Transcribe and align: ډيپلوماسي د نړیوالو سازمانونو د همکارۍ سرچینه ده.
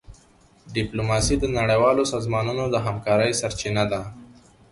ډيپلوماسي 0.75 1.35
د 1.39 1.45
نړیوالو 1.57 2.03
سازمانونو 2.13 2.63
د 2.69 2.75
همکارۍ 2.85 3.31
سرچینه 3.41 3.83
ده. 3.91 4.01